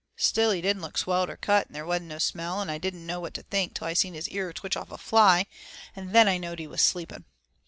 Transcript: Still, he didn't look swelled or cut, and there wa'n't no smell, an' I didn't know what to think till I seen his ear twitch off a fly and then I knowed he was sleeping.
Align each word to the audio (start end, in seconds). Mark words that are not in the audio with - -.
Still, 0.17 0.49
he 0.49 0.61
didn't 0.61 0.81
look 0.81 0.97
swelled 0.97 1.29
or 1.29 1.37
cut, 1.37 1.67
and 1.67 1.75
there 1.75 1.85
wa'n't 1.85 2.05
no 2.05 2.17
smell, 2.17 2.59
an' 2.59 2.71
I 2.71 2.79
didn't 2.79 3.05
know 3.05 3.19
what 3.19 3.35
to 3.35 3.43
think 3.43 3.75
till 3.75 3.85
I 3.85 3.93
seen 3.93 4.15
his 4.15 4.27
ear 4.29 4.51
twitch 4.51 4.75
off 4.75 4.89
a 4.89 4.97
fly 4.97 5.45
and 5.95 6.11
then 6.11 6.27
I 6.27 6.39
knowed 6.39 6.57
he 6.57 6.65
was 6.65 6.81
sleeping. 6.81 7.23